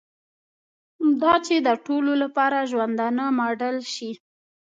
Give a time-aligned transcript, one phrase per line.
[1.21, 4.11] دا چې د ټولو لپاره ژوندانه ماډل شي.